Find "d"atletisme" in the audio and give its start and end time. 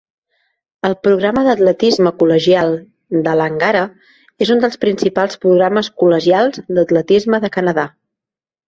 1.47-2.13, 6.73-7.47